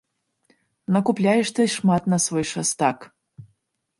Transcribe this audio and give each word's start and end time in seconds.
Накупляеш 0.93 1.47
ты 1.57 1.61
шмат 1.75 2.03
на 2.13 2.17
свой 2.25 2.45
шастак! 2.53 2.97